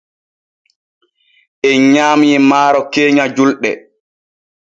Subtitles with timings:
[1.69, 3.71] En nyaamii maaro keenya julɗe.